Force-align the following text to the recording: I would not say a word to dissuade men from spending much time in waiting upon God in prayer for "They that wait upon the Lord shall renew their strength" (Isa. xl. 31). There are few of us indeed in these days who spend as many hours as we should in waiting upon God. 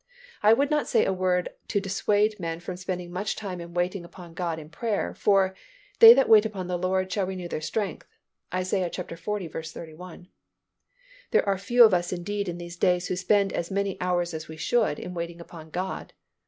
I 0.41 0.53
would 0.53 0.71
not 0.71 0.87
say 0.87 1.05
a 1.05 1.13
word 1.13 1.49
to 1.67 1.79
dissuade 1.79 2.39
men 2.39 2.59
from 2.59 2.75
spending 2.75 3.11
much 3.11 3.35
time 3.35 3.61
in 3.61 3.75
waiting 3.75 4.03
upon 4.03 4.33
God 4.33 4.57
in 4.57 4.71
prayer 4.71 5.13
for 5.13 5.53
"They 5.99 6.11
that 6.15 6.27
wait 6.27 6.43
upon 6.43 6.65
the 6.65 6.75
Lord 6.79 7.11
shall 7.13 7.27
renew 7.27 7.47
their 7.47 7.61
strength" 7.61 8.07
(Isa. 8.51 8.89
xl. 8.91 9.01
31). 9.03 10.27
There 11.29 11.47
are 11.47 11.55
few 11.59 11.83
of 11.83 11.93
us 11.93 12.11
indeed 12.11 12.49
in 12.49 12.57
these 12.57 12.77
days 12.77 13.09
who 13.09 13.15
spend 13.15 13.53
as 13.53 13.69
many 13.69 14.01
hours 14.01 14.33
as 14.33 14.47
we 14.47 14.57
should 14.57 14.97
in 14.97 15.13
waiting 15.13 15.39
upon 15.39 15.69
God. 15.69 16.13